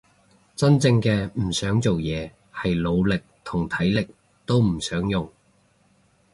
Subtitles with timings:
[0.55, 4.07] 真正嘅唔想做嘢係腦力同體力
[4.47, 5.31] 都唔想用